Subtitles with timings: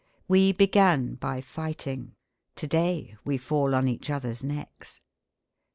[0.27, 2.15] We began by fighting;
[2.55, 4.99] to day we fall on each other's necks.